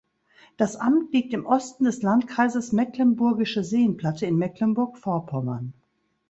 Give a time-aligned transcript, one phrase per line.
[0.57, 5.73] Das Amt liegt im Osten des Landkreises Mecklenburgische Seenplatte in Mecklenburg-Vorpommern.